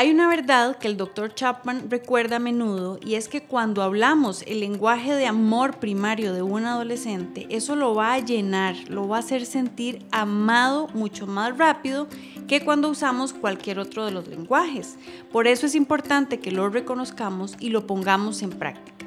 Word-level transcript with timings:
Hay 0.00 0.10
una 0.10 0.28
verdad 0.28 0.78
que 0.78 0.88
el 0.88 0.96
Dr. 0.96 1.34
Chapman 1.34 1.90
recuerda 1.90 2.36
a 2.36 2.38
menudo 2.38 2.98
y 3.04 3.16
es 3.16 3.28
que 3.28 3.42
cuando 3.42 3.82
hablamos 3.82 4.42
el 4.46 4.60
lenguaje 4.60 5.14
de 5.14 5.26
amor 5.26 5.78
primario 5.78 6.32
de 6.32 6.40
un 6.40 6.64
adolescente, 6.64 7.46
eso 7.50 7.76
lo 7.76 7.94
va 7.94 8.14
a 8.14 8.18
llenar, 8.18 8.76
lo 8.88 9.08
va 9.08 9.16
a 9.16 9.20
hacer 9.20 9.44
sentir 9.44 10.06
amado 10.10 10.88
mucho 10.94 11.26
más 11.26 11.58
rápido 11.58 12.08
que 12.48 12.64
cuando 12.64 12.88
usamos 12.88 13.34
cualquier 13.34 13.78
otro 13.78 14.06
de 14.06 14.12
los 14.12 14.26
lenguajes. 14.26 14.96
Por 15.30 15.46
eso 15.46 15.66
es 15.66 15.74
importante 15.74 16.40
que 16.40 16.50
lo 16.50 16.70
reconozcamos 16.70 17.56
y 17.60 17.68
lo 17.68 17.86
pongamos 17.86 18.40
en 18.40 18.52
práctica. 18.52 18.99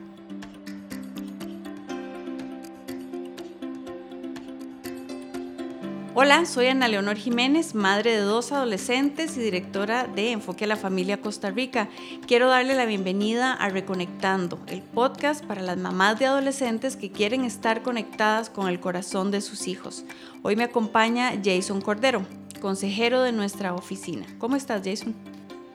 Hola, 6.16 6.45
soy 6.45 6.68
Ana 6.68 6.88
Leonor 6.88 7.18
Jiménez, 7.18 7.73
madre 7.73 8.11
de 8.11 8.20
dos 8.20 8.52
adolescentes 8.52 9.36
y 9.36 9.39
directora 9.39 10.05
de 10.05 10.32
Enfoque 10.32 10.66
a 10.66 10.68
la 10.68 10.75
Familia 10.75 11.20
Costa 11.20 11.50
Rica. 11.50 11.90
Quiero 12.27 12.49
darle 12.49 12.76
la 12.76 12.85
bienvenida 12.85 13.54
a 13.54 13.70
Reconectando, 13.70 14.59
el 14.68 14.84
podcast 14.84 15.44
para 15.44 15.63
las 15.63 15.77
mamás 15.77 16.20
de 16.20 16.27
adolescentes 16.27 16.98
que 16.98 17.12
quieren 17.12 17.45
estar 17.45 17.81
conectadas 17.81 18.52
con 18.52 18.68
el 18.68 18.80
corazón 18.80 19.31
de 19.31 19.41
sus 19.41 19.68
hijos. 19.68 20.05
Hoy 20.44 20.55
me 20.55 20.66
acompaña 20.66 21.34
Jason 21.44 21.81
Cordero, 21.81 22.21
consejero 22.62 23.23
de 23.23 23.32
nuestra 23.32 23.73
oficina. 23.73 24.27
¿Cómo 24.38 24.55
estás, 24.55 24.84
Jason? 24.85 25.16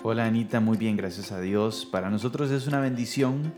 Hola, 0.04 0.26
Anita, 0.26 0.60
muy 0.60 0.76
bien, 0.76 0.96
gracias 0.96 1.32
a 1.32 1.40
Dios. 1.40 1.84
Para 1.84 2.10
nosotros 2.10 2.52
es 2.52 2.68
una 2.68 2.78
bendición 2.78 3.52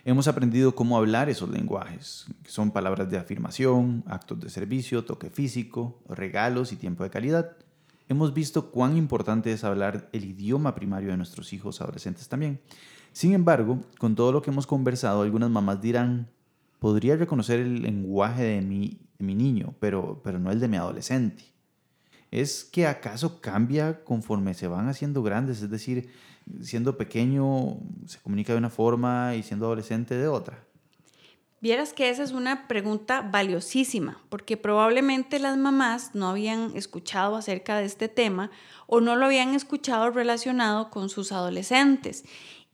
Hemos 0.04 0.28
aprendido 0.28 0.76
cómo 0.76 0.98
hablar 0.98 1.30
esos 1.30 1.50
lenguajes, 1.50 2.26
que 2.44 2.52
son 2.52 2.72
palabras 2.72 3.10
de 3.10 3.18
afirmación, 3.18 4.04
actos 4.08 4.42
de 4.42 4.50
servicio, 4.50 5.06
toque 5.06 5.30
físico, 5.30 6.02
regalos 6.10 6.74
y 6.74 6.76
tiempo 6.76 7.06
de 7.06 7.10
calidad. 7.10 7.56
Hemos 8.10 8.34
visto 8.34 8.72
cuán 8.72 8.98
importante 8.98 9.54
es 9.54 9.64
hablar 9.64 10.10
el 10.12 10.26
idioma 10.26 10.76
primario 10.76 11.12
de 11.12 11.18
nuestros 11.18 11.54
hijos 11.54 11.80
adolescentes 11.80 12.28
también. 12.28 12.60
Sin 13.14 13.32
embargo, 13.32 13.80
con 14.00 14.16
todo 14.16 14.34
lo 14.34 14.42
que 14.42 14.52
hemos 14.52 14.68
conversado, 14.68 15.22
algunas 15.22 15.50
mamás 15.50 15.80
dirán, 15.80 16.28
podría 16.80 17.16
reconocer 17.16 17.62
el 17.62 17.84
lenguaje 17.84 18.44
de 18.44 18.62
mi, 18.62 19.00
de 19.18 19.26
mi 19.26 19.34
niño, 19.34 19.76
pero, 19.80 20.20
pero 20.26 20.40
no 20.40 20.52
el 20.52 20.60
de 20.60 20.68
mi 20.68 20.76
adolescente. 20.76 21.55
¿Es 22.36 22.66
que 22.66 22.86
acaso 22.86 23.40
cambia 23.40 24.04
conforme 24.04 24.56
se 24.56 24.68
van 24.68 24.90
haciendo 24.90 25.24
grandes? 25.24 25.62
Es 25.62 25.70
decir, 25.70 26.12
siendo 26.62 26.98
pequeño 26.98 27.78
se 28.08 28.20
comunica 28.20 28.52
de 28.52 28.60
una 28.60 28.70
forma 28.70 29.36
y 29.36 29.42
siendo 29.42 29.68
adolescente 29.68 30.16
de 30.16 30.28
otra. 30.28 30.62
Vieras 31.62 31.94
que 31.94 32.10
esa 32.10 32.24
es 32.24 32.34
una 32.34 32.68
pregunta 32.68 33.22
valiosísima, 33.22 34.22
porque 34.28 34.58
probablemente 34.58 35.40
las 35.40 35.56
mamás 35.56 36.14
no 36.14 36.28
habían 36.28 36.76
escuchado 36.76 37.38
acerca 37.38 37.78
de 37.78 37.86
este 37.86 38.10
tema 38.10 38.52
o 38.86 39.00
no 39.00 39.16
lo 39.16 39.28
habían 39.28 39.56
escuchado 39.56 40.10
relacionado 40.10 40.90
con 40.90 41.08
sus 41.08 41.32
adolescentes 41.32 42.26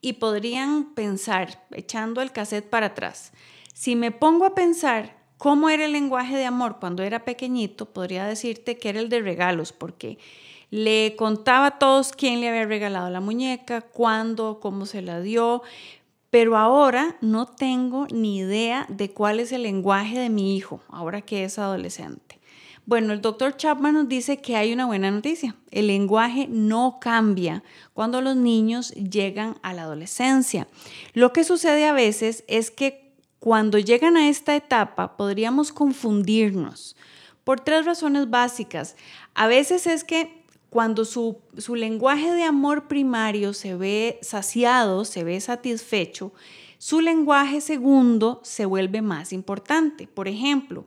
y 0.02 0.14
podrían 0.14 0.96
pensar, 0.96 1.68
echando 1.70 2.24
el 2.24 2.32
cassette 2.32 2.68
para 2.68 2.88
atrás, 2.88 3.32
si 3.76 3.96
me 3.96 4.10
pongo 4.10 4.46
a 4.46 4.56
pensar 4.56 5.21
¿Cómo 5.42 5.72
era 5.72 5.86
el 5.86 5.94
lenguaje 5.94 6.38
de 6.38 6.46
amor 6.46 6.78
cuando 6.80 7.02
era 7.02 7.26
pequeñito? 7.26 7.88
Podría 7.88 8.28
decirte 8.28 8.78
que 8.78 8.90
era 8.90 9.00
el 9.00 9.10
de 9.10 9.22
regalos, 9.22 9.74
porque 9.74 10.20
le 10.70 11.16
contaba 11.18 11.66
a 11.66 11.80
todos 11.80 12.12
quién 12.12 12.42
le 12.42 12.50
había 12.50 12.68
regalado 12.68 13.10
la 13.10 13.22
muñeca, 13.22 13.82
cuándo, 13.82 14.60
cómo 14.62 14.86
se 14.86 15.02
la 15.02 15.20
dio, 15.20 15.64
pero 16.30 16.58
ahora 16.58 17.18
no 17.22 17.48
tengo 17.48 18.06
ni 18.12 18.38
idea 18.38 18.86
de 18.88 19.10
cuál 19.10 19.40
es 19.40 19.52
el 19.52 19.64
lenguaje 19.64 20.20
de 20.20 20.30
mi 20.30 20.56
hijo, 20.56 20.80
ahora 20.90 21.22
que 21.22 21.44
es 21.44 21.58
adolescente. 21.58 22.40
Bueno, 22.86 23.12
el 23.12 23.22
doctor 23.22 23.58
Chapman 23.58 23.96
nos 23.96 24.08
dice 24.08 24.38
que 24.38 24.58
hay 24.58 24.72
una 24.72 24.86
buena 24.86 25.10
noticia. 25.10 25.56
El 25.72 25.88
lenguaje 25.88 26.46
no 26.52 27.00
cambia 27.02 27.64
cuando 27.96 28.22
los 28.22 28.36
niños 28.36 28.92
llegan 28.92 29.58
a 29.64 29.74
la 29.74 29.84
adolescencia. 29.84 30.68
Lo 31.14 31.34
que 31.34 31.44
sucede 31.44 31.88
a 31.88 31.94
veces 31.94 32.44
es 32.48 32.70
que 32.70 33.11
cuando 33.42 33.80
llegan 33.80 34.18
a 34.18 34.30
esta 34.30 34.56
etapa 34.56 35.18
podríamos 35.18 35.74
confundirnos 35.74 36.96
por 37.44 37.60
tres 37.60 37.88
razones 37.88 38.30
básicas. 38.30 38.96
A 39.34 39.48
veces 39.48 39.88
es 39.88 40.04
que 40.04 40.46
cuando 40.70 41.06
su, 41.06 41.42
lenguaje 41.76 42.32
de 42.34 42.44
amor 42.44 42.88
primario 42.88 43.54
se 43.54 43.76
ve 43.76 44.20
saciado, 44.22 45.06
se 45.06 45.24
ve 45.24 45.42
satisfecho, 45.42 46.34
su 46.78 47.02
lenguaje 47.02 47.62
segundo 47.62 48.42
se 48.44 48.68
vuelve 48.68 49.02
más 49.02 49.34
importante. 49.34 50.06
Por 50.06 50.28
ejemplo, 50.28 50.86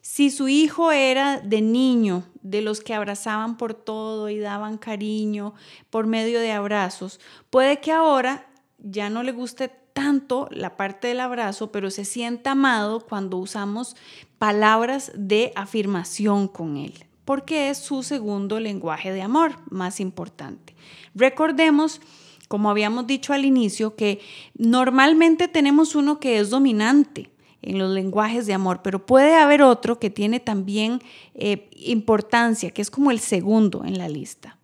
si 0.00 0.30
su 0.30 0.46
hijo 0.46 0.92
era 0.92 1.40
de 1.40 1.62
niño, 1.62 2.22
de 2.42 2.62
los 2.62 2.80
que 2.80 2.94
abrazaban 2.94 3.56
por 3.56 3.74
todo 3.74 4.30
y 4.30 4.38
daban 4.38 4.78
cariño 4.78 5.52
por 5.90 6.06
medio 6.06 6.38
de 6.38 6.52
abrazos, 6.52 7.18
puede 7.50 7.80
que 7.80 7.90
ahora 7.90 8.48
ya 8.78 9.10
no 9.10 9.24
le 9.24 9.32
guste 9.32 9.72
tanto 9.98 10.46
la 10.52 10.76
parte 10.76 11.08
del 11.08 11.18
abrazo, 11.18 11.72
pero 11.72 11.90
se 11.90 12.04
sienta 12.04 12.52
amado 12.52 13.00
cuando 13.00 13.36
usamos 13.36 13.96
palabras 14.38 15.10
de 15.16 15.50
afirmación 15.56 16.46
con 16.46 16.76
él, 16.76 16.94
porque 17.24 17.68
es 17.68 17.78
su 17.78 18.04
segundo 18.04 18.60
lenguaje 18.60 19.10
de 19.10 19.22
amor 19.22 19.56
más 19.70 19.98
importante. 19.98 20.76
Recordemos, 21.16 22.00
como 22.46 22.70
habíamos 22.70 23.08
dicho 23.08 23.32
al 23.32 23.44
inicio, 23.44 23.96
que 23.96 24.20
normalmente 24.56 25.48
tenemos 25.48 25.96
uno 25.96 26.20
que 26.20 26.38
es 26.38 26.50
dominante 26.50 27.32
en 27.60 27.78
los 27.78 27.90
lenguajes 27.90 28.46
de 28.46 28.54
amor, 28.54 28.82
pero 28.84 29.04
puede 29.04 29.34
haber 29.34 29.62
otro 29.62 29.98
que 29.98 30.10
tiene 30.10 30.38
también 30.38 31.02
eh, 31.34 31.68
importancia, 31.72 32.70
que 32.70 32.82
es 32.82 32.90
como 32.92 33.10
el 33.10 33.18
segundo 33.18 33.82
en 33.84 33.98
la 33.98 34.08
lista. 34.08 34.58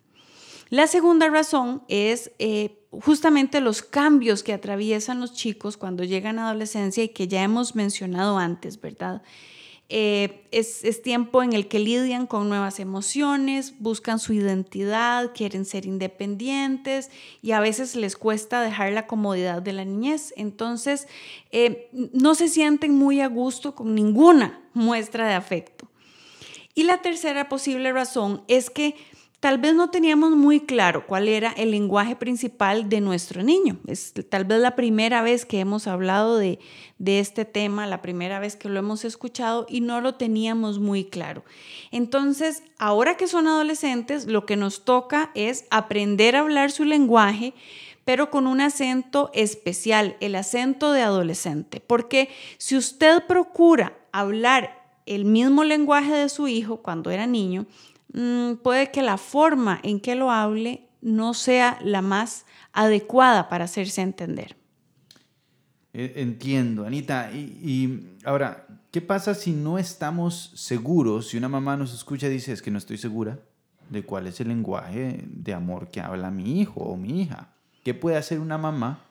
La 0.69 0.87
segunda 0.87 1.27
razón 1.29 1.83
es 1.89 2.31
eh, 2.39 2.84
justamente 3.03 3.61
los 3.61 3.81
cambios 3.81 4.43
que 4.43 4.53
atraviesan 4.53 5.19
los 5.19 5.33
chicos 5.33 5.77
cuando 5.77 6.03
llegan 6.03 6.39
a 6.39 6.49
adolescencia 6.49 7.03
y 7.03 7.09
que 7.09 7.27
ya 7.27 7.43
hemos 7.43 7.75
mencionado 7.75 8.37
antes, 8.37 8.79
¿verdad? 8.79 9.21
Eh, 9.87 10.47
es, 10.51 11.03
tiempo 11.03 11.43
en 11.43 11.53
el 11.53 11.67
que 11.67 11.77
lidian 11.77 12.25
con 12.25 12.49
nuevas 12.49 12.79
emociones, 12.79 13.75
buscan 13.79 14.17
su 14.17 14.33
identidad, 14.33 15.31
quieren 15.35 15.63
ser 15.63 15.85
independientes 15.85 17.11
y 17.43 17.51
a 17.51 17.59
veces 17.59 17.95
les 17.95 18.17
cuesta 18.17 18.61
dejar 18.61 18.93
la 18.93 19.05
comodidad 19.05 19.61
de 19.61 19.73
la 19.73 19.85
niñez. 19.85 20.33
Entonces, 20.37 21.07
eh, 21.51 21.89
no 21.91 22.33
se 22.33 22.47
sienten 22.47 22.95
muy 22.95 23.21
a 23.21 23.27
gusto 23.27 23.75
con 23.75 23.93
ninguna 23.93 24.59
muestra 24.73 25.27
de 25.27 25.35
afecto. 25.35 25.87
Y 26.73 26.83
la 26.83 27.01
tercera 27.01 27.47
posible 27.47 27.91
razón 27.91 28.43
es 28.47 28.71
que 28.71 28.95
tal 29.45 29.59
vez 29.59 29.75
no 29.75 29.91
teníamos 29.91 30.31
muy 30.31 30.61
claro 30.61 31.05
cuál 31.05 31.27
era 31.27 31.51
el 31.51 31.69
lenguaje 31.69 32.15
principal 32.15 32.89
de 32.89 32.99
nuestro 32.99 33.43
niño. 33.43 33.77
Es 33.85 34.11
tal 34.27 34.43
vez 34.43 34.59
la 34.59 34.75
primera 34.75 35.21
vez 35.21 35.45
que 35.45 35.59
hemos 35.59 35.85
hablado 35.85 36.39
de, 36.39 36.57
de, 36.97 37.19
este 37.19 37.45
tema, 37.45 37.85
la 37.85 38.01
primera 38.01 38.39
vez 38.39 38.55
que 38.55 38.69
lo 38.69 38.79
hemos 38.79 39.05
escuchado 39.05 39.67
y 39.69 39.81
no 39.81 40.01
lo 40.01 40.15
teníamos 40.15 40.79
muy 40.79 41.05
claro. 41.05 41.45
Entonces, 41.91 42.63
ahora 42.79 43.17
que 43.17 43.27
son 43.27 43.45
adolescentes, 43.45 44.25
lo 44.25 44.47
que 44.47 44.55
nos 44.55 44.83
toca 44.83 45.29
es 45.35 45.65
aprender 45.69 46.35
a 46.35 46.39
hablar 46.39 46.71
su 46.71 46.83
lenguaje 46.83 47.53
pero 48.03 48.31
con 48.31 48.47
un 48.47 48.61
acento 48.61 49.29
especial, 49.33 50.15
el 50.21 50.35
acento 50.35 50.91
de 50.91 51.03
adolescente. 51.03 51.81
Porque 51.81 52.29
si 52.57 52.77
usted 52.77 53.23
procura 53.27 53.95
hablar 54.11 54.87
el 55.05 55.25
mismo 55.25 55.63
lenguaje 55.63 56.13
de 56.13 56.29
su 56.29 56.47
hijo 56.47 56.77
cuando 56.77 57.09
era 57.11 57.25
niño, 57.27 57.67
Mm, 58.15 58.55
puede 58.63 58.91
que 58.91 59.01
la 59.01 59.17
forma 59.17 59.81
en 59.83 59.99
que 59.99 60.15
lo 60.15 60.31
hable 60.31 60.87
no 61.01 61.33
sea 61.33 61.77
la 61.83 62.01
más 62.01 62.45
adecuada 62.71 63.49
para 63.49 63.65
hacerse 63.65 64.01
entender. 64.01 64.55
E, 65.93 66.13
entiendo, 66.15 66.85
Anita. 66.85 67.29
Y, 67.33 68.07
ahora, 68.23 68.65
¿qué 68.91 69.01
pasa 69.01 69.35
si 69.35 69.51
no 69.51 69.77
estamos 69.77 70.53
seguros? 70.55 71.27
Si 71.27 71.37
una 71.37 71.49
mamá 71.49 71.75
nos 71.75 71.93
escucha 71.93 72.27
y 72.27 72.31
dice, 72.31 72.53
es 72.53 72.61
que 72.61 72.71
no 72.71 72.77
estoy 72.77 72.97
segura 72.97 73.37
de 73.89 74.03
cuál 74.03 74.27
es 74.27 74.39
el 74.39 74.47
lenguaje 74.47 75.21
de 75.27 75.53
amor 75.53 75.89
que 75.89 75.99
habla 75.99 76.31
mi 76.31 76.61
hijo 76.61 76.79
o 76.79 76.95
mi 76.95 77.21
hija. 77.21 77.49
¿Qué 77.83 77.93
puede 77.93 78.15
hacer 78.15 78.39
una 78.39 78.57
mamá 78.57 79.01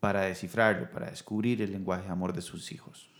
para 0.00 0.22
descifrarlo, 0.22 0.90
para 0.90 1.10
descubrir 1.10 1.60
el 1.60 1.70
lenguaje 1.70 2.04
de 2.04 2.12
amor 2.12 2.32
de 2.32 2.40
sus 2.40 2.72
hijos? 2.72 3.10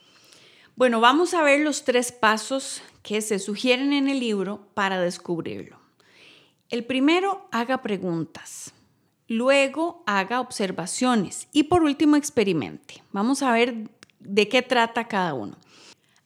Bueno, 0.77 1.01
vamos 1.01 1.35
a 1.35 1.43
ver 1.43 1.61
los 1.61 1.85
tres 1.85 2.11
pasos 2.11 2.83
que 3.05 3.21
se 3.21 3.39
sugieren 3.39 3.93
en 3.93 4.09
el 4.09 4.19
libro 4.19 4.67
para 4.75 5.01
descubrirlo. 5.01 5.79
El 6.69 6.85
primero, 6.85 7.47
haga 7.53 7.81
preguntas. 7.81 8.75
Luego, 9.29 10.03
haga 10.05 10.41
observaciones. 10.41 11.47
Y 11.53 11.65
por 11.65 11.85
último, 11.85 12.17
experimente. 12.17 13.05
Vamos 13.13 13.45
a 13.45 13.53
ver 13.53 13.89
de 14.19 14.49
qué 14.49 14.63
trata 14.63 15.07
cada 15.07 15.35
uno. 15.35 15.57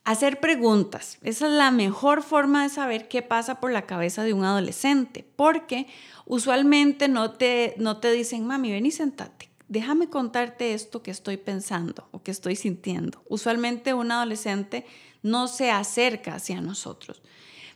Hacer 0.05 0.41
preguntas. 0.41 1.19
Esa 1.23 1.47
es 1.47 1.53
la 1.53 1.71
mejor 1.71 2.23
forma 2.23 2.63
de 2.63 2.71
saber 2.71 3.07
qué 3.07 3.21
pasa 3.21 3.61
por 3.61 3.71
la 3.71 3.85
cabeza 3.85 4.25
de 4.25 4.33
un 4.33 4.47
adolescente, 4.47 5.27
porque 5.37 5.89
usualmente 6.25 7.09
no 7.09 7.33
te, 7.33 7.75
no 7.77 7.99
te 7.99 8.11
dicen, 8.13 8.47
mami, 8.47 8.73
ven 8.73 8.87
y 8.87 8.93
sentate. 8.93 9.51
Déjame 9.69 10.09
contarte 10.09 10.73
esto 10.73 11.03
que 11.03 11.11
estoy 11.11 11.37
pensando 11.37 12.09
o 12.11 12.23
que 12.23 12.31
estoy 12.31 12.57
sintiendo. 12.57 13.23
Usualmente 13.29 13.93
un 13.93 14.11
adolescente 14.11 14.87
no 15.23 15.47
se 15.47 15.71
acerca 15.71 16.35
hacia 16.35 16.61
nosotros. 16.63 17.23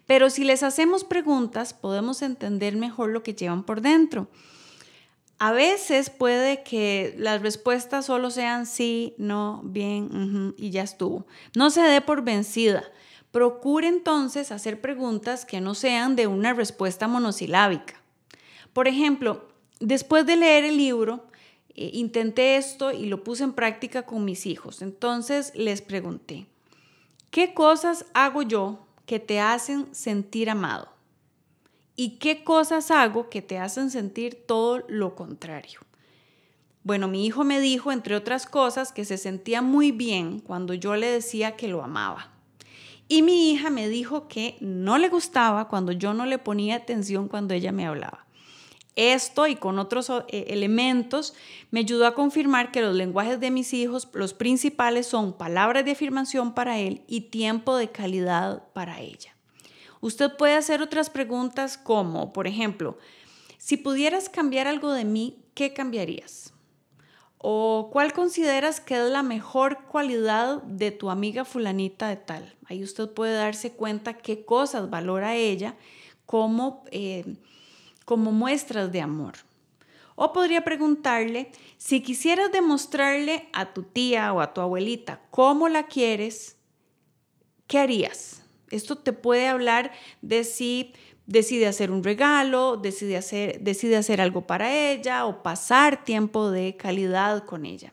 Pero 0.07 0.31
si 0.31 0.45
les 0.45 0.63
hacemos 0.63 1.05
preguntas, 1.05 1.75
podemos 1.75 2.23
entender 2.23 2.77
mejor 2.77 3.11
lo 3.11 3.23
que 3.23 3.35
llevan 3.35 3.63
por 3.63 3.83
dentro. 3.83 4.29
A 5.39 5.53
veces 5.53 6.09
puede 6.09 6.63
que 6.63 7.15
las 7.19 7.43
respuestas 7.43 8.07
solo 8.07 8.31
sean 8.31 8.65
sí, 8.65 9.15
no, 9.19 9.61
bien 9.65 10.55
y 10.57 10.71
ya 10.71 10.83
estuvo. 10.83 11.27
No 11.55 11.71
se 11.71 11.83
dé 11.83 12.01
por 12.01 12.23
vencida. 12.23 12.85
Procure 13.33 13.89
entonces 13.89 14.53
hacer 14.53 14.81
preguntas 14.81 15.45
que 15.45 15.61
no 15.61 15.75
sean 15.75 16.17
de 16.17 16.27
una 16.27 16.53
respuesta 16.53 17.09
monosilábica. 17.09 18.01
Por 18.73 18.89
ejemplo, 18.89 19.49
después 19.81 20.27
de 20.27 20.37
leer 20.37 20.65
el 20.65 20.77
libro, 20.77 21.27
eh, 21.75 21.91
intenté 21.93 22.57
esto 22.57 22.91
y 22.93 23.07
lo 23.07 23.25
puse 23.25 23.45
en 23.45 23.53
práctica 23.53 24.03
con 24.03 24.25
mis 24.25 24.47
hijos. 24.47 24.83
Entonces 24.83 25.53
les 25.55 25.83
pregunté, 25.83 26.47
¿qué 27.31 27.55
cosas 27.55 28.07
hago 28.15 28.43
yo 28.43 28.87
que 29.07 29.19
te 29.19 29.41
hacen 29.41 29.95
sentir 29.95 30.51
amado? 30.51 30.89
¿Y 31.97 32.19
qué 32.19 32.43
cosas 32.43 32.91
hago 32.91 33.29
que 33.29 33.43
te 33.43 33.59
hacen 33.59 33.91
sentir 33.91 34.45
todo 34.47 34.85
lo 34.89 35.15
contrario? 35.15 35.81
Bueno, 36.85 37.07
mi 37.07 37.27
hijo 37.27 37.45
me 37.45 37.61
dijo, 37.61 37.93
entre 37.93 38.17
otras 38.17 38.47
cosas, 38.47 38.93
que 38.93 39.05
se 39.05 39.17
sentía 39.17 39.63
muy 39.63 39.93
bien 39.93 40.41
cuando 40.41 40.75
yo 40.75 40.97
le 40.97 41.07
decía 41.07 41.55
que 41.55 41.69
lo 41.69 41.85
amaba. 41.85 42.33
Y 43.09 43.23
mi 43.23 43.53
hija 43.53 43.71
me 43.71 43.89
dijo 43.89 44.27
que 44.27 44.57
no 44.61 44.99
le 44.99 45.09
gustaba 45.09 45.69
cuando 45.69 45.93
yo 45.93 46.15
no 46.15 46.27
le 46.27 46.39
ponía 46.39 46.77
atención 46.77 47.29
cuando 47.29 47.55
ella 47.55 47.71
me 47.71 47.87
hablaba. 47.87 48.22
Esto 48.95 49.47
y 49.47 49.57
con 49.57 49.79
otros 49.79 50.11
eh, 50.11 50.47
elementos 50.49 51.35
me 51.71 51.81
ayudó 51.81 52.07
a 52.07 52.15
confirmar 52.15 52.73
que 52.73 52.83
los 52.83 52.95
lenguajes 52.95 53.41
de 53.41 53.51
mis 53.51 53.73
hijos, 53.73 54.09
los 54.13 54.35
principales 54.35 55.07
son 55.07 55.33
palabras 55.33 55.85
de 55.85 55.93
afirmación 55.93 56.53
para 56.53 56.79
él 56.79 57.03
y 57.07 57.23
tiempo 57.23 57.77
de 57.77 57.91
calidad 57.91 58.65
para 58.75 59.01
ella. 59.01 59.35
Usted 60.01 60.37
puede 60.37 60.55
hacer 60.55 60.83
otras 60.83 61.09
preguntas 61.09 61.79
como, 61.79 62.33
por 62.33 62.47
ejemplo, 62.47 62.99
si 63.57 63.77
pudieras 63.77 64.29
cambiar 64.29 64.67
algo 64.67 64.93
de 64.93 65.05
mí, 65.05 65.45
¿qué 65.55 65.73
cambiarías? 65.73 66.53
¿O 67.39 67.89
cuál 67.93 68.13
consideras 68.13 68.81
que 68.81 68.95
es 68.95 69.11
la 69.11 69.23
mejor 69.23 69.85
cualidad 69.85 70.63
de 70.65 70.91
tu 70.91 71.11
amiga 71.11 71.45
fulanita 71.45 72.09
de 72.09 72.17
tal? 72.17 72.57
Ahí 72.67 72.83
usted 72.83 73.09
puede 73.09 73.35
darse 73.35 73.73
cuenta 73.73 74.19
qué 74.19 74.45
cosas 74.45 74.91
valora 74.91 75.35
ella 75.35 75.77
como, 76.27 76.85
eh, 76.91 77.37
como 78.05 78.33
muestras 78.33 78.93
de 78.93 79.01
amor. 79.01 79.35
O 80.15 80.33
podría 80.33 80.63
preguntarle, 80.63 81.51
si 81.79 82.03
quisieras 82.03 82.53
demostrarle 82.53 83.49
a 83.53 83.73
tu 83.73 83.83
tía 83.83 84.33
o 84.33 84.41
a 84.41 84.53
tu 84.53 84.61
abuelita 84.61 85.21
cómo 85.31 85.69
la 85.69 85.87
quieres, 85.87 86.57
¿qué 87.67 87.79
harías? 87.79 88.43
Esto 88.71 88.97
te 88.97 89.13
puede 89.13 89.49
hablar 89.49 89.93
de 90.21 90.45
si 90.45 90.93
decide 91.27 91.67
hacer 91.67 91.91
un 91.91 92.05
regalo, 92.05 92.77
decide 92.77 93.17
hacer, 93.17 93.61
decide 93.61 93.97
hacer 93.97 94.21
algo 94.21 94.47
para 94.47 94.91
ella 94.93 95.27
o 95.27 95.43
pasar 95.43 96.05
tiempo 96.05 96.51
de 96.51 96.77
calidad 96.77 97.45
con 97.45 97.65
ella. 97.65 97.93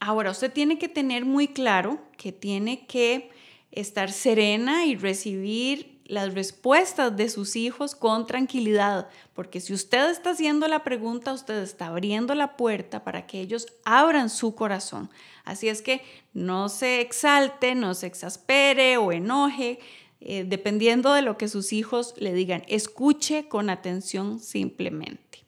Ahora, 0.00 0.30
usted 0.30 0.52
tiene 0.52 0.78
que 0.78 0.88
tener 0.88 1.24
muy 1.24 1.48
claro 1.48 1.98
que 2.16 2.32
tiene 2.32 2.86
que 2.86 3.30
estar 3.72 4.12
serena 4.12 4.86
y 4.86 4.96
recibir 4.96 5.95
las 6.08 6.34
respuestas 6.34 7.16
de 7.16 7.28
sus 7.28 7.56
hijos 7.56 7.94
con 7.94 8.26
tranquilidad, 8.26 9.08
porque 9.34 9.60
si 9.60 9.72
usted 9.72 10.10
está 10.10 10.30
haciendo 10.30 10.68
la 10.68 10.84
pregunta, 10.84 11.32
usted 11.32 11.62
está 11.62 11.88
abriendo 11.88 12.34
la 12.34 12.56
puerta 12.56 13.04
para 13.04 13.26
que 13.26 13.40
ellos 13.40 13.66
abran 13.84 14.30
su 14.30 14.54
corazón. 14.54 15.10
Así 15.44 15.68
es 15.68 15.82
que 15.82 16.02
no 16.32 16.68
se 16.68 17.00
exalte, 17.00 17.74
no 17.74 17.94
se 17.94 18.06
exaspere 18.06 18.96
o 18.96 19.12
enoje, 19.12 19.78
eh, 20.20 20.44
dependiendo 20.46 21.12
de 21.12 21.22
lo 21.22 21.36
que 21.38 21.48
sus 21.48 21.72
hijos 21.72 22.14
le 22.16 22.32
digan. 22.32 22.64
Escuche 22.68 23.48
con 23.48 23.70
atención 23.70 24.40
simplemente. 24.40 25.44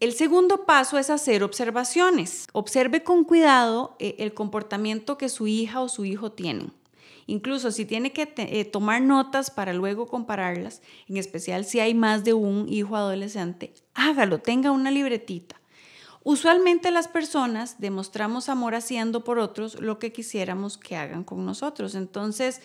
El 0.00 0.12
segundo 0.12 0.66
paso 0.66 0.98
es 0.98 1.08
hacer 1.08 1.42
observaciones. 1.42 2.46
Observe 2.52 3.02
con 3.02 3.24
cuidado 3.24 3.96
eh, 3.98 4.16
el 4.18 4.34
comportamiento 4.34 5.16
que 5.16 5.28
su 5.28 5.46
hija 5.46 5.80
o 5.80 5.88
su 5.88 6.04
hijo 6.04 6.32
tienen. 6.32 6.72
Incluso 7.26 7.70
si 7.70 7.84
tiene 7.84 8.12
que 8.12 8.32
eh, 8.36 8.64
tomar 8.64 9.00
notas 9.02 9.50
para 9.50 9.72
luego 9.72 10.06
compararlas, 10.06 10.82
en 11.08 11.16
especial 11.16 11.64
si 11.64 11.80
hay 11.80 11.94
más 11.94 12.24
de 12.24 12.34
un 12.34 12.68
hijo 12.68 12.96
adolescente, 12.96 13.72
hágalo, 13.94 14.38
tenga 14.40 14.70
una 14.70 14.90
libretita. 14.90 15.60
Usualmente 16.22 16.90
las 16.90 17.06
personas 17.06 17.80
demostramos 17.80 18.48
amor 18.48 18.74
haciendo 18.74 19.24
por 19.24 19.38
otros 19.38 19.80
lo 19.80 19.98
que 19.98 20.12
quisiéramos 20.12 20.78
que 20.78 20.96
hagan 20.96 21.22
con 21.22 21.44
nosotros. 21.44 21.94
Entonces, 21.94 22.62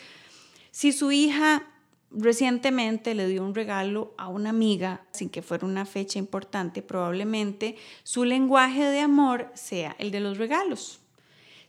si 0.71 0.93
su 0.93 1.11
hija 1.11 1.67
recientemente 2.11 3.13
le 3.13 3.27
dio 3.27 3.43
un 3.43 3.53
regalo 3.53 4.13
a 4.17 4.29
una 4.29 4.49
amiga 4.49 5.05
sin 5.11 5.29
que 5.29 5.41
fuera 5.41 5.65
una 5.65 5.85
fecha 5.85 6.19
importante, 6.19 6.81
probablemente 6.81 7.75
su 8.03 8.23
lenguaje 8.23 8.85
de 8.85 9.01
amor 9.01 9.51
sea 9.53 9.95
el 9.99 10.11
de 10.11 10.21
los 10.21 10.37
regalos. 10.37 11.01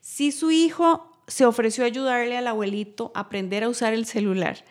Si 0.01 0.33
su 0.33 0.51
hijo 0.51 1.10
se 1.31 1.47
ofreció 1.47 1.85
ayudarle 1.85 2.37
al 2.37 2.49
abuelito 2.49 3.13
a 3.15 3.21
aprender 3.21 3.63
a 3.63 3.69
usar 3.69 3.95
el 3.95 4.05
celular, 4.05 4.65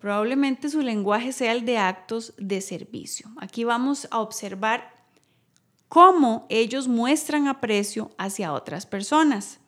probablemente 0.00 0.68
su 0.68 0.82
lenguaje 0.82 1.32
sea 1.32 1.52
el 1.52 1.64
de 1.64 1.78
actos 1.78 2.34
de 2.36 2.60
servicio. 2.60 3.28
Aquí 3.38 3.62
vamos 3.62 4.08
a 4.10 4.18
observar 4.18 4.92
cómo 5.88 6.46
ellos 6.48 6.88
muestran 6.88 7.46
aprecio 7.46 8.10
hacia 8.18 8.52
otras 8.52 8.84
personas. 8.84 9.60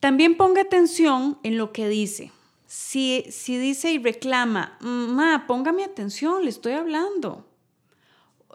También 0.00 0.38
ponga 0.38 0.62
atención 0.62 1.38
en 1.42 1.58
lo 1.58 1.70
que 1.72 1.86
dice. 1.86 2.32
Si, 2.66 3.26
si 3.30 3.58
dice 3.58 3.92
y 3.92 3.98
reclama, 3.98 4.78
ma, 4.80 5.44
póngame 5.46 5.84
atención, 5.84 6.44
le 6.44 6.50
estoy 6.50 6.72
hablando. 6.72 7.46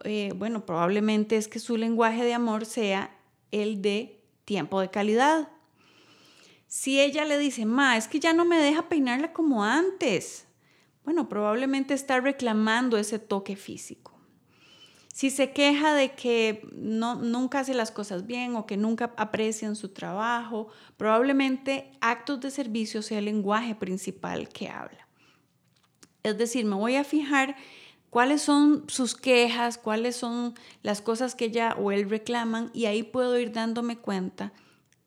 Eh, 0.04 0.34
bueno, 0.36 0.66
probablemente 0.66 1.38
es 1.38 1.48
que 1.48 1.60
su 1.60 1.78
lenguaje 1.78 2.24
de 2.24 2.34
amor 2.34 2.66
sea 2.66 3.16
el 3.52 3.84
de 3.84 4.20
tiempo 4.46 4.82
de 4.82 4.90
calidad. 4.90 5.50
Si 6.70 7.02
ella 7.02 7.26
le 7.26 7.40
dice, 7.40 7.66
ma, 7.66 7.98
es 7.98 8.08
que 8.08 8.20
ya 8.20 8.32
no 8.32 8.46
me 8.46 8.60
deja 8.60 8.90
peinarla 8.90 9.34
como 9.34 9.64
antes, 9.64 10.46
bueno, 11.04 11.28
probablemente 11.28 11.96
está 11.96 12.22
reclamando 12.22 12.98
ese 12.98 13.18
toque 13.18 13.56
físico. 13.56 14.14
Si 15.12 15.32
se 15.32 15.52
queja 15.52 15.96
de 15.96 16.12
que 16.12 16.62
no, 16.72 17.16
nunca 17.16 17.62
hace 17.62 17.74
las 17.74 17.90
cosas 17.90 18.28
bien 18.28 18.56
o 18.56 18.68
que 18.68 18.78
nunca 18.78 19.16
aprecian 19.18 19.76
su 19.76 19.90
trabajo, 19.90 20.68
probablemente 20.96 21.92
actos 22.02 22.40
de 22.40 22.52
servicio 22.52 23.02
sea 23.02 23.18
el 23.18 23.26
lenguaje 23.26 23.74
principal 23.74 24.48
que 24.48 24.70
habla. 24.70 25.08
Es 26.22 26.38
decir, 26.38 26.66
me 26.66 26.76
voy 26.76 26.98
a 26.98 27.04
fijar 27.04 27.56
cuáles 28.12 28.44
son 28.44 28.86
sus 28.90 29.16
quejas, 29.16 29.80
cuáles 29.80 30.16
son 30.16 30.54
las 30.84 31.02
cosas 31.02 31.34
que 31.34 31.46
ella 31.46 31.76
o 31.80 31.92
él 31.92 32.08
reclaman 32.08 32.70
y 32.76 32.86
ahí 32.86 33.02
puedo 33.02 33.40
ir 33.40 33.52
dándome 33.52 33.98
cuenta 33.98 34.54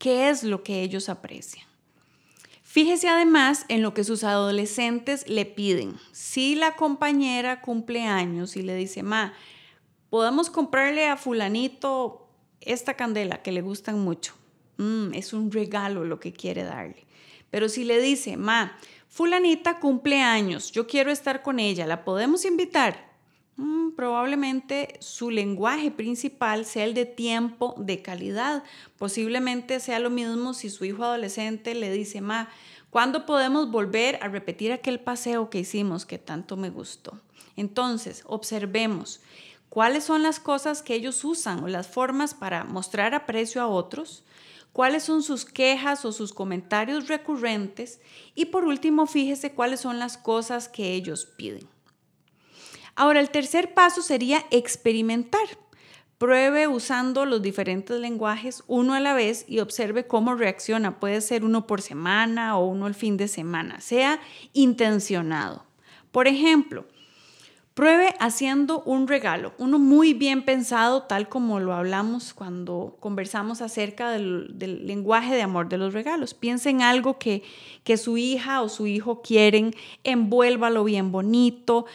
qué 0.03 0.31
es 0.31 0.43
lo 0.43 0.65
que 0.65 0.83
ellos 0.83 1.09
aprecian. 1.09 1.65
Fíjese 2.65 3.09
además 3.09 3.65
en 3.69 3.83
lo 3.83 3.95
que 3.95 4.03
sus 4.03 4.25
adolescentes 4.25 5.29
le 5.29 5.47
piden. 5.47 5.95
Si 6.11 6.57
la 6.57 6.75
compañera 6.75 7.61
cumple 7.61 8.03
años 8.03 8.57
y 8.57 8.63
le 8.63 8.75
dice, 8.75 9.05
ma, 9.05 9.33
podemos 10.11 10.51
comprarle 10.51 11.07
a 11.07 11.17
fulanito 11.17 12.27
esta 12.61 12.95
candela 12.95 13.43
que 13.43 13.53
le 13.53 13.63
gustan 13.63 14.01
mucho. 14.01 14.35
Mm, 14.79 15.15
es 15.15 15.33
un 15.33 15.53
regalo 15.53 16.05
lo 16.05 16.19
que 16.19 16.33
quiere 16.33 16.65
darle. 16.65 17.07
Pero 17.53 17.69
si 17.69 17.85
le 17.85 18.01
dice, 18.01 18.37
ma, 18.37 18.77
fulanita 19.07 19.79
cumple 19.79 20.21
años, 20.21 20.73
yo 20.73 20.89
quiero 20.89 21.13
estar 21.13 21.43
con 21.43 21.61
ella, 21.61 21.87
¿la 21.87 22.05
podemos 22.05 22.45
invitar? 22.45 23.12
Mm, 23.57 23.91
probablemente 23.93 24.97
su 25.01 25.31
lenguaje 25.31 25.91
principal 25.91 26.65
sea 26.65 26.85
el 26.85 26.95
de 26.95 27.05
tiempo 27.05 27.75
de 27.79 28.01
calidad. 28.01 28.65
Posiblemente 28.99 29.79
sea 29.81 29.99
lo 29.99 30.11
mismo 30.11 30.55
si 30.55 30.71
su 30.71 30.85
hijo 30.85 31.05
adolescente 31.05 31.75
le 31.75 31.93
dice, 31.93 32.21
ma, 32.21 32.49
¿cuándo 32.91 33.27
podemos 33.27 33.71
volver 33.71 34.19
a 34.23 34.29
repetir 34.29 34.73
aquel 34.73 35.01
paseo 35.01 35.51
que 35.51 35.61
hicimos 35.61 36.07
que 36.07 36.19
tanto 36.19 36.57
me 36.57 36.71
gustó? 36.71 37.21
Entonces, 37.57 38.25
observemos 38.27 39.21
cuáles 39.69 40.05
son 40.05 40.23
las 40.23 40.41
cosas 40.41 40.83
que 40.83 40.95
ellos 40.95 41.23
usan 41.25 41.63
o 41.63 41.69
las 41.69 41.87
formas 41.87 42.35
para 42.35 42.65
mostrar 42.65 43.15
aprecio 43.15 43.61
a 43.61 43.67
otros, 43.67 44.25
cuáles 44.73 45.03
son 45.03 45.23
sus 45.23 45.45
quejas 45.45 46.07
o 46.07 46.13
sus 46.13 46.33
comentarios 46.33 47.09
recurrentes 47.09 48.01
y 48.35 48.47
por 48.47 48.65
último 48.65 49.07
fíjese 49.07 49.53
cuáles 49.53 49.81
son 49.81 49.99
las 49.99 50.17
cosas 50.17 50.69
que 50.69 50.95
ellos 50.95 51.27
piden. 51.27 51.69
Ahora, 52.95 53.21
el 53.21 53.31
tercer 53.31 53.75
paso 53.75 54.03
sería 54.03 54.45
experimentar. 54.51 55.41
Pruebe 56.19 56.69
usando 56.69 57.27
los 57.27 57.43
diferentes 57.43 57.99
lenguajes 57.99 58.63
uno 58.69 58.95
a 58.95 59.01
la 59.01 59.13
vez 59.13 59.45
y 59.49 59.59
observe 59.59 60.07
cómo 60.07 60.37
reacciona. 60.37 61.01
Puede 61.01 61.21
ser 61.21 61.45
uno 61.45 61.67
por 61.67 61.83
semana 61.83 62.57
o 62.57 62.65
uno 62.65 62.87
el 62.87 62.95
fin 62.95 63.17
de 63.17 63.27
semana. 63.27 63.81
Sea 63.81 64.21
intencionado. 64.53 65.65
Por 66.13 66.29
ejemplo, 66.29 66.87
Pruebe 67.75 68.15
haciendo 68.21 68.83
un 68.83 69.09
regalo, 69.09 69.55
uno 69.57 69.79
muy 69.79 70.13
bien 70.13 70.45
pensado, 70.45 71.05
tal 71.05 71.31
como 71.31 71.59
lo 71.59 71.73
hablamos 71.73 72.35
cuando 72.35 72.99
conversamos 73.01 73.63
acerca 73.63 74.11
del, 74.11 74.59
lenguaje 74.59 75.35
de 75.35 75.41
amor 75.41 75.71
de 75.71 75.79
los 75.79 75.95
regalos. 75.95 76.35
Piense 76.35 76.69
en 76.69 76.83
algo 76.83 77.19
que, 77.19 77.43
que 77.83 77.97
su 77.97 78.19
hija 78.19 78.61
o 78.61 78.69
su 78.69 78.87
hijo 78.87 79.23
quieren, 79.23 79.75
envuélvalo 80.05 80.85
bien 80.85 81.13
bonito, 81.13 81.87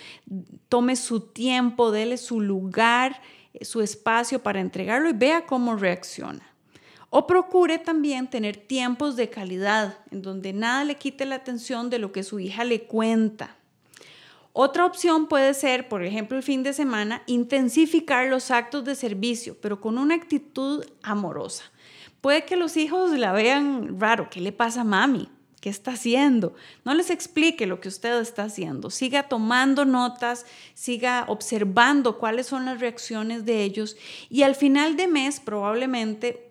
tome 0.68 0.96
su 0.96 1.20
tiempo, 1.20 1.92
déle 1.92 2.18
su 2.18 2.42
lugar, 2.42 3.22
su 3.62 3.82
espacio 3.82 4.42
para 4.42 4.62
entregarlo 4.62 5.10
y 5.10 5.14
vea 5.14 5.46
cómo 5.46 5.76
reacciona. 5.76 6.42
O 7.12 7.28
procure 7.28 7.78
también 7.78 8.28
tener 8.28 8.58
tiempos 8.58 9.16
de 9.16 9.30
calidad 9.30 10.00
en 10.10 10.24
donde 10.24 10.54
nada 10.54 10.84
le 10.84 10.96
quite 10.96 11.28
la 11.28 11.36
atención 11.36 11.92
de 11.92 12.00
lo 12.00 12.12
que 12.12 12.24
su 12.24 12.40
hija 12.40 12.64
le 12.64 12.82
cuenta 12.82 13.57
otra 14.60 14.88
opción 14.88 15.28
puede 15.28 15.54
ser, 15.54 15.88
por 15.88 16.04
ejemplo, 16.04 16.36
el 16.36 16.42
fin 16.42 16.64
de 16.64 16.74
semana, 16.74 17.22
intensificar 17.28 18.28
los 18.28 18.50
actos 18.50 18.84
de 18.86 18.96
servicio, 18.96 19.56
pero 19.62 19.80
con 19.80 20.00
una 20.00 20.16
actitud 20.16 20.84
amorosa. 21.04 21.66
Puede 22.22 22.44
que 22.44 22.56
los 22.56 22.76
hijos 22.76 23.12
la 23.12 23.34
vean 23.34 24.00
raro, 24.00 24.32
¿qué 24.32 24.42
le 24.42 24.52
pasa 24.52 24.82
a 24.82 24.84
mami? 24.84 25.30
¿Qué 25.62 25.70
está 25.70 25.92
haciendo? 25.92 26.56
No 26.84 26.96
les 26.96 27.12
explique 27.12 27.68
lo 27.68 27.80
que 27.80 27.88
usted 27.88 28.20
está 28.20 28.46
haciendo. 28.46 28.90
Siga 28.90 29.30
tomando 29.30 29.86
notas, 29.86 30.48
siga 30.74 31.26
observando 31.28 32.18
cuáles 32.18 32.48
son 32.48 32.66
las 32.66 32.80
reacciones 32.80 33.46
de 33.46 33.62
ellos 33.62 33.96
y 34.28 34.42
al 34.42 34.56
final 34.56 34.96
de 34.96 35.08
mes 35.08 35.40
probablemente 35.40 36.50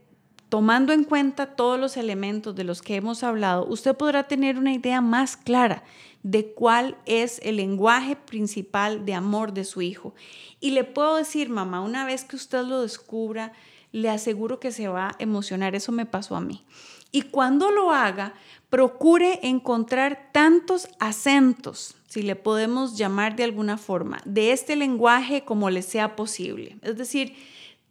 tomando 0.48 0.92
en 0.92 1.02
cuenta 1.02 1.56
todos 1.56 1.80
los 1.80 1.96
elementos 1.96 2.54
de 2.54 2.62
los 2.62 2.82
que 2.82 2.94
hemos 2.94 3.24
hablado, 3.24 3.66
usted 3.66 3.96
podrá 3.96 4.28
tener 4.28 4.58
una 4.58 4.72
idea 4.72 5.00
más 5.00 5.36
clara 5.36 5.82
de 6.26 6.52
cuál 6.52 6.96
es 7.06 7.38
el 7.44 7.58
lenguaje 7.58 8.16
principal 8.16 9.06
de 9.06 9.14
amor 9.14 9.52
de 9.52 9.62
su 9.62 9.80
hijo. 9.80 10.12
Y 10.58 10.72
le 10.72 10.82
puedo 10.82 11.14
decir, 11.14 11.50
mamá, 11.50 11.80
una 11.82 12.04
vez 12.04 12.24
que 12.24 12.34
usted 12.34 12.64
lo 12.64 12.82
descubra, 12.82 13.52
le 13.92 14.10
aseguro 14.10 14.58
que 14.58 14.72
se 14.72 14.88
va 14.88 15.10
a 15.10 15.16
emocionar. 15.20 15.76
Eso 15.76 15.92
me 15.92 16.04
pasó 16.04 16.34
a 16.34 16.40
mí. 16.40 16.64
Y 17.12 17.22
cuando 17.22 17.70
lo 17.70 17.92
haga, 17.92 18.34
procure 18.70 19.38
encontrar 19.44 20.30
tantos 20.32 20.88
acentos, 20.98 21.94
si 22.08 22.22
le 22.22 22.34
podemos 22.34 22.98
llamar 22.98 23.36
de 23.36 23.44
alguna 23.44 23.78
forma, 23.78 24.20
de 24.24 24.50
este 24.50 24.74
lenguaje 24.74 25.44
como 25.44 25.70
le 25.70 25.82
sea 25.82 26.16
posible. 26.16 26.76
Es 26.82 26.96
decir, 26.96 27.36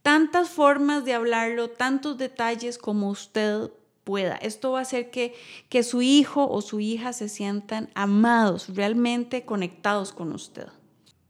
tantas 0.02 0.50
formas 0.50 1.06
de 1.06 1.14
hablarlo, 1.14 1.70
tantos 1.70 2.18
detalles 2.18 2.78
como 2.78 3.10
usted 3.10 3.72
pueda. 4.06 4.36
Esto 4.36 4.72
va 4.72 4.80
a 4.80 4.84
hacer 4.84 5.12
que, 5.12 5.36
que 5.68 5.84
su 5.84 6.02
hijo 6.02 6.50
o 6.50 6.62
su 6.62 6.80
hija 6.80 7.12
se 7.12 7.28
sientan 7.28 7.90
amados, 7.96 8.74
realmente 8.74 9.44
conectados 9.44 10.14
con 10.14 10.32
usted. 10.32 10.68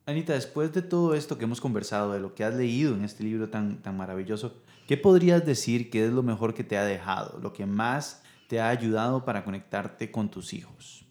Anita, 0.05 0.33
después 0.33 0.71
de 0.71 0.83
todo 0.83 1.15
esto 1.15 1.39
que 1.39 1.45
hemos 1.45 1.59
conversado, 1.59 2.13
de 2.13 2.19
lo 2.19 2.35
que 2.35 2.43
has 2.43 2.53
leído 2.53 2.93
en 2.93 3.03
este 3.03 3.23
libro 3.23 3.49
tan, 3.49 3.81
tan 3.81 3.97
maravilloso, 3.97 4.61
¿qué 4.87 4.97
podrías 4.97 5.43
decir 5.43 5.89
que 5.89 6.05
es 6.05 6.11
lo 6.11 6.21
mejor 6.21 6.53
que 6.53 6.63
te 6.63 6.77
ha 6.77 6.83
dejado, 6.83 7.39
lo 7.39 7.53
que 7.53 7.65
más 7.65 8.21
te 8.47 8.59
ha 8.59 8.69
ayudado 8.69 9.25
para 9.25 9.43
conectarte 9.43 10.11
con 10.11 10.29
tus 10.29 10.53
hijos? 10.53 11.05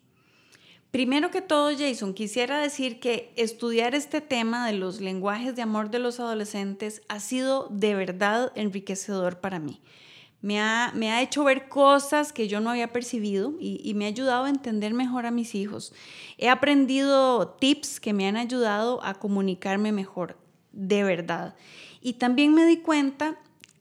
Primero 0.92 1.32
que 1.32 1.42
todo, 1.42 1.72
Jason, 1.76 2.14
quisiera 2.14 2.60
decir 2.60 3.00
que 3.00 3.32
estudiar 3.34 3.96
este 3.96 4.20
tema 4.20 4.64
de 4.64 4.74
los 4.74 5.00
lenguajes 5.00 5.56
de 5.56 5.62
amor 5.62 5.90
de 5.90 5.98
los 5.98 6.20
adolescentes 6.20 7.02
ha 7.08 7.18
sido 7.18 7.66
de 7.72 7.96
verdad 7.96 8.52
enriquecedor 8.54 9.40
para 9.40 9.58
mí 9.58 9.80
me 10.44 10.60
ha, 10.60 11.22
hecho 11.22 11.42
ver 11.42 11.70
cosas 11.70 12.34
que 12.34 12.48
yo 12.48 12.60
no 12.60 12.68
había 12.68 12.92
percibido 12.92 13.54
y, 13.58 13.94
me 13.94 14.04
ha 14.04 14.08
ayudado 14.08 14.44
a 14.44 14.50
entender 14.50 14.92
mejor 14.92 15.24
a 15.24 15.30
mis 15.30 15.54
hijos. 15.54 15.94
He 16.36 16.50
aprendido 16.50 17.48
tips 17.58 17.98
que 17.98 18.12
me 18.12 18.28
han 18.28 18.36
ayudado 18.36 19.02
a 19.02 19.14
comunicarme 19.14 19.90
mejor, 19.90 20.36
de 20.72 21.02
verdad. 21.02 21.56
Y 22.02 22.14
también 22.14 22.52
me 22.52 22.66
di 22.66 22.76
cuenta 22.76 23.38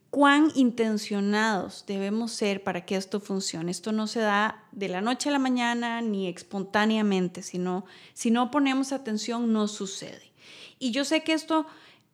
cuán 0.10 0.54
intencionados 0.56 1.84
debemos 1.86 2.32
ser 2.32 2.64
para 2.64 2.86
que 2.86 2.96
esto 2.96 3.20
funcione. 3.20 3.70
Esto 3.70 3.92
no 3.92 4.08
se 4.08 4.22
da 4.22 4.64
de 4.72 4.88
la 4.88 5.02
noche 5.02 5.28
a 5.28 5.34
la 5.34 5.40
mañana 5.40 6.02
ni 6.02 6.30
espontáneamente, 6.30 7.44
sino 7.44 7.84
si 8.14 8.32
no 8.32 8.52
ponemos 8.52 8.94
atención 8.94 9.52
no 9.52 9.68
sucede. 9.68 10.32
Y 10.80 10.92
yo 10.92 11.04
sé 11.04 11.24
que 11.24 11.34
esto 11.34 11.66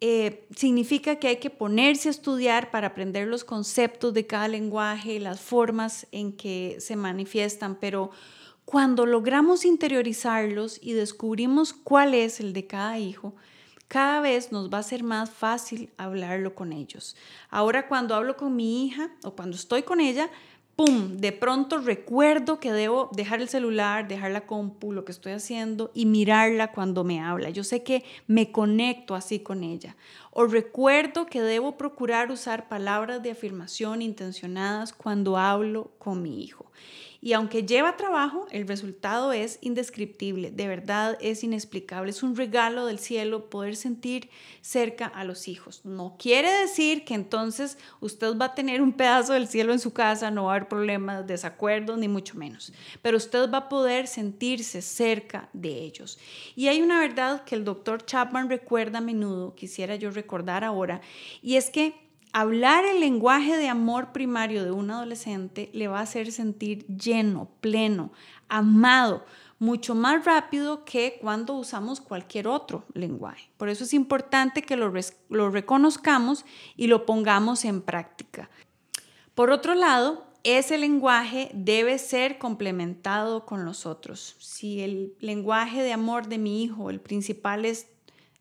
eh, 0.01 0.48
significa 0.56 1.18
que 1.18 1.27
hay 1.27 1.38
que 1.38 1.50
ponerse 1.50 2.08
a 2.08 2.12
estudiar 2.12 2.72
para 2.72 2.88
aprender 2.88 3.27
los 3.27 3.44
conceptos 3.44 4.13
de 4.13 4.25
cada 4.25 4.48
lenguaje, 4.48 5.20
las 5.20 5.41
formas 5.41 6.08
en 6.12 6.32
que 6.32 6.77
se 6.79 6.96
manifiestan, 6.96 7.75
pero 7.75 8.12
cuando 8.63 9.06
logramos 9.06 9.65
interiorizarlos 9.65 10.79
y 10.82 10.94
descubrimos 10.94 11.74
cuál 11.74 12.13
es 12.13 12.39
el 12.39 12.53
de 12.53 12.68
cada 12.68 13.00
hijo, 13.00 13.34
cada 13.89 14.22
vez 14.22 14.51
nos 14.51 14.72
va 14.72 14.77
a 14.77 14.84
ser 14.84 15.03
más 15.03 15.32
fácil 15.32 15.89
hablarlo 15.98 16.53
con 16.53 16.72
ellos. 16.72 17.18
Ahora 17.50 17.88
cuando 17.88 18.13
hablo 18.15 18.38
con 18.38 18.56
mi 18.56 18.86
hija 18.86 19.10
o 19.24 19.32
cuando 19.32 19.56
estoy 19.56 19.82
con 19.82 20.00
ella, 20.00 20.29
¡pum! 20.79 21.17
De 21.17 21.33
pronto 21.33 21.79
recuerdo 21.79 22.62
que 22.62 22.71
debo 22.71 23.09
dejar 23.12 23.41
el 23.41 23.50
celular, 23.50 24.07
dejar 24.07 24.31
la 24.31 24.48
compu, 24.48 24.93
lo 24.93 25.03
que 25.03 25.12
estoy 25.12 25.33
haciendo 25.33 25.91
y 25.93 26.05
mirarla 26.05 26.71
cuando 26.71 27.03
me 27.03 27.19
habla. 27.19 27.50
Yo 27.50 27.65
sé 27.65 27.83
que 27.83 28.05
me 28.27 28.53
conecto 28.53 29.13
así 29.13 29.41
con 29.41 29.65
ella. 29.65 29.98
O 30.31 30.45
recuerdo 30.45 31.25
que 31.25 31.41
debo 31.41 31.75
procurar 31.75 32.31
usar 32.31 32.69
palabras 32.69 33.21
de 33.21 33.31
afirmación 33.31 34.01
intencionadas 34.01 34.93
cuando 34.93 35.36
hablo 35.36 35.91
con 36.00 36.21
mi 36.21 36.41
hijo. 36.41 36.71
Y 37.21 37.33
aunque 37.33 37.65
lleva 37.65 37.97
trabajo, 37.97 38.47
el 38.49 38.65
resultado 38.65 39.33
es 39.33 39.59
indescriptible, 39.61 40.51
de 40.51 40.67
verdad 40.67 41.17
es 41.19 41.43
inexplicable. 41.43 42.11
Es 42.11 42.23
un 42.23 42.35
regalo 42.35 42.85
del 42.85 42.97
cielo 42.97 43.49
poder 43.49 43.75
sentir 43.75 44.29
cerca 44.61 45.05
a 45.05 45.25
los 45.25 45.49
hijos. 45.49 45.81
No 45.83 46.15
quiere 46.17 46.49
decir 46.49 47.03
que 47.03 47.13
entonces 47.13 47.77
usted 47.99 48.38
va 48.38 48.45
a 48.45 48.55
tener 48.55 48.81
un 48.81 48.93
pedazo 48.93 49.33
del 49.33 49.47
cielo 49.47 49.73
en 49.73 49.79
su 49.79 49.91
casa, 49.91 50.31
no 50.31 50.45
va 50.45 50.53
a 50.53 50.55
haber 50.55 50.69
problemas, 50.69 51.27
desacuerdos, 51.27 51.97
ni 51.97 52.07
mucho 52.07 52.38
menos. 52.38 52.71
Pero 53.01 53.17
usted 53.17 53.51
va 53.51 53.57
a 53.57 53.69
poder 53.69 54.07
sentirse 54.07 54.81
cerca 54.81 55.49
de 55.51 55.69
ellos. 55.69 56.19
Y 56.55 56.69
hay 56.69 56.81
una 56.81 57.01
verdad 57.01 57.43
que 57.43 57.55
el 57.55 57.65
doctor 57.65 58.05
Chapman 58.05 58.49
recuerda 58.49 58.99
a 58.99 59.01
menudo, 59.01 59.55
quisiera 59.55 59.95
yo 59.95 60.09
recordar 60.11 60.63
ahora, 60.63 61.01
y 61.41 61.55
es 61.55 61.69
que 61.69 62.08
Hablar 62.31 62.86
el 62.86 63.00
lenguaje 63.00 63.57
de 63.57 63.69
amor 63.69 64.12
primario 64.12 64.63
de 64.63 64.71
un 64.71 64.91
adolescente 64.91 65.69
le 65.74 65.88
va 65.88 66.00
a 66.00 66.03
hacer 66.03 66.31
sentir 66.31 66.86
lleno, 66.86 67.50
pleno, 67.59 68.12
amado, 68.50 69.25
mucho 69.57 69.95
más 69.95 70.25
rápido 70.25 70.86
que 70.86 71.17
cuando 71.21 71.53
usamos 71.53 72.00
cualquier 72.00 72.48
otro 72.48 72.86
lenguaje. 72.93 73.50
Por 73.57 73.67
eso 73.69 73.83
es 73.83 73.93
importante 73.93 74.62
que 74.62 74.77
lo, 74.77 74.91
reconozcamos 75.50 76.45
y 76.77 76.88
lo 76.88 77.05
pongamos 77.05 77.65
en 77.65 77.81
práctica. 77.81 78.50
Por 79.33 79.50
otro 79.50 79.74
lado, 79.74 80.25
ese 80.43 80.77
lenguaje 80.77 81.50
debe 81.53 81.98
ser 81.98 82.38
complementado 82.38 83.45
con 83.45 83.65
los 83.65 83.86
otros. 83.86 84.36
Si 84.39 84.81
el 84.81 85.13
lenguaje 85.19 85.83
de 85.83 85.93
amor 85.93 86.27
de 86.27 86.38
mi 86.38 86.63
hijo, 86.63 86.89
el 86.89 87.01
principal 87.01 87.65
es 87.65 87.88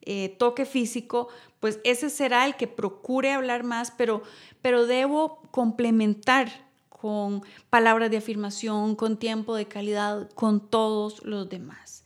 eh, 0.03 0.37
toque 0.39 0.65
físico, 0.65 1.29
pues 1.61 1.81
ese 1.85 2.11
será 2.11 2.47
el 2.47 2.57
que 2.57 2.67
procure 2.67 3.33
hablar 3.33 3.65
más, 3.65 3.91
pero, 3.91 4.23
pero 4.63 4.87
debo 4.87 5.43
complementar 5.51 6.49
con 6.89 7.43
palabras 7.71 8.11
de 8.11 8.17
afirmación, 8.17 8.97
con 8.97 9.19
tiempo 9.19 9.55
de 9.55 9.67
calidad, 9.67 10.31
con 10.35 10.61
todos 10.61 11.25
los 11.25 11.49
demás. 11.49 12.05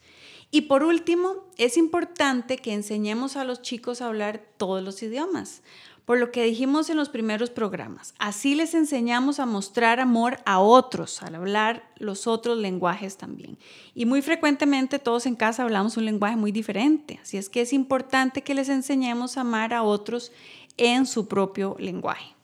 Y 0.53 0.63
por 0.63 0.85
último, 0.85 1.47
es 1.57 1.77
importante 1.77 2.59
que 2.59 2.73
enseñemos 2.73 3.37
a 3.37 3.43
los 3.43 3.63
chicos 3.63 4.01
a 4.01 4.07
hablar 4.07 4.45
todos 4.59 4.85
los 4.85 5.03
idiomas 5.03 5.63
por 6.05 6.19
lo 6.19 6.33
que 6.33 6.45
dijimos 6.45 6.91
en 6.91 6.97
los 6.97 7.09
primeros 7.09 7.51
programas. 7.51 8.15
Así 8.19 8.55
les 8.55 8.75
enseñamos 8.75 9.39
a 9.39 9.47
mostrar 9.47 10.01
amor 10.01 10.39
a 10.45 10.59
otros, 10.59 11.23
al 11.23 11.37
hablar 11.37 11.89
los 11.97 12.27
otros 12.27 12.59
lenguajes 12.59 13.17
también. 13.17 13.57
Y 13.95 14.07
muy 14.07 14.21
frecuentemente 14.21 14.99
todos 14.99 15.27
en 15.27 15.37
casa 15.37 15.63
hablamos 15.63 15.97
un 15.97 16.05
lenguaje 16.05 16.37
muy 16.37 16.53
diferente, 16.53 17.21
así 17.23 17.37
es 17.37 17.49
que 17.49 17.61
es 17.61 17.73
importante 17.73 18.43
que 18.43 18.55
les 18.55 18.69
enseñemos 18.69 19.37
a 19.37 19.43
amar 19.43 19.73
a 19.73 19.83
otros 19.83 20.33
en 20.77 21.07
su 21.07 21.29
propio 21.29 21.77
lenguaje. 21.79 22.35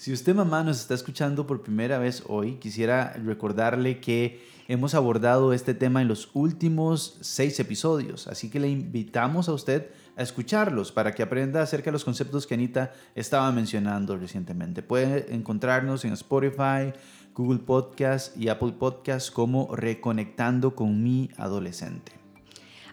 Si 0.00 0.14
usted 0.14 0.34
mamá 0.34 0.64
nos 0.64 0.80
está 0.80 0.94
escuchando 0.94 1.46
por 1.46 1.60
primera 1.60 1.98
vez 1.98 2.22
hoy, 2.26 2.54
quisiera 2.54 3.12
recordarle 3.22 4.00
que 4.00 4.40
hemos 4.66 4.94
abordado 4.94 5.52
este 5.52 5.74
tema 5.74 6.00
en 6.00 6.08
los 6.08 6.30
últimos 6.32 7.18
seis 7.20 7.60
episodios, 7.60 8.26
así 8.26 8.48
que 8.48 8.60
le 8.60 8.70
invitamos 8.70 9.50
a 9.50 9.52
usted 9.52 9.90
a 10.16 10.22
escucharlos 10.22 10.90
para 10.90 11.12
que 11.12 11.22
aprenda 11.22 11.60
acerca 11.60 11.90
de 11.90 11.92
los 11.92 12.06
conceptos 12.06 12.46
que 12.46 12.54
Anita 12.54 12.94
estaba 13.14 13.52
mencionando 13.52 14.16
recientemente. 14.16 14.82
Puede 14.82 15.34
encontrarnos 15.34 16.06
en 16.06 16.14
Spotify, 16.14 16.94
Google 17.34 17.58
Podcast 17.58 18.34
y 18.38 18.48
Apple 18.48 18.72
Podcast 18.78 19.30
como 19.30 19.76
Reconectando 19.76 20.74
con 20.74 21.02
mi 21.02 21.28
adolescente. 21.36 22.19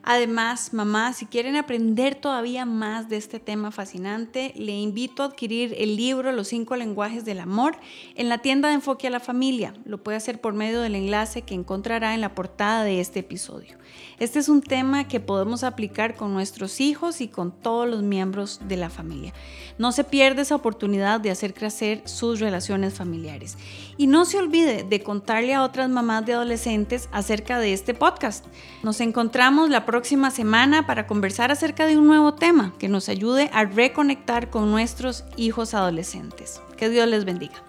Además, 0.03 0.73
mamá, 0.73 1.13
si 1.13 1.25
quieren 1.25 1.55
aprender 1.55 2.15
todavía 2.15 2.65
más 2.65 3.09
de 3.09 3.17
este 3.17 3.39
tema 3.39 3.71
fascinante, 3.71 4.53
le 4.55 4.73
invito 4.73 5.23
a 5.23 5.27
adquirir 5.27 5.75
el 5.77 5.95
libro 5.95 6.31
Los 6.31 6.47
cinco 6.47 6.75
lenguajes 6.75 7.25
del 7.25 7.39
amor 7.39 7.77
en 8.15 8.29
la 8.29 8.37
tienda 8.39 8.69
de 8.69 8.75
Enfoque 8.75 9.07
a 9.07 9.11
la 9.11 9.19
Familia. 9.19 9.73
Lo 9.85 10.03
puede 10.03 10.17
hacer 10.17 10.39
por 10.39 10.53
medio 10.53 10.81
del 10.81 10.95
enlace 10.95 11.41
que 11.41 11.55
encontrará 11.55 12.13
en 12.13 12.21
la 12.21 12.35
portada 12.35 12.83
de 12.83 12.99
este 12.99 13.19
episodio. 13.19 13.77
Este 14.19 14.39
es 14.39 14.49
un 14.49 14.61
tema 14.61 15.07
que 15.07 15.19
podemos 15.19 15.63
aplicar 15.63 16.15
con 16.15 16.33
nuestros 16.33 16.81
hijos 16.81 17.21
y 17.21 17.27
con 17.27 17.51
todos 17.51 17.87
los 17.87 18.01
miembros 18.01 18.61
de 18.67 18.77
la 18.77 18.89
familia. 18.89 19.33
No 19.77 19.91
se 19.91 20.03
pierde 20.03 20.41
esa 20.41 20.55
oportunidad 20.55 21.19
de 21.19 21.29
hacer 21.29 21.53
crecer 21.53 22.01
sus 22.05 22.39
relaciones 22.39 22.95
familiares. 22.95 23.57
Y 23.95 24.07
no 24.07 24.25
se 24.25 24.37
olvide 24.37 24.83
de 24.83 25.03
contarle 25.03 25.53
a 25.53 25.63
otras 25.63 25.89
mamás 25.89 26.25
de 26.25 26.33
adolescentes 26.33 27.09
acerca 27.11 27.59
de 27.59 27.73
este 27.73 27.93
podcast. 27.93 28.45
Nos 28.83 29.01
encontramos 29.01 29.69
la 29.69 29.85
próxima 29.97 30.29
semana 30.29 30.85
para 30.85 31.07
conversar 31.07 31.51
acerca 31.51 31.87
de 31.87 31.97
un 31.97 32.05
nuevo 32.05 32.35
tema 32.35 32.71
que 32.77 32.87
nos 32.87 33.09
ayude 33.09 33.49
a 33.51 33.65
reconectar 33.65 34.51
con 34.51 34.69
nuestros 34.69 35.25
hijos 35.37 35.73
adolescentes. 35.73 36.61
Que 36.77 36.87
Dios 36.87 37.07
les 37.07 37.25
bendiga. 37.25 37.66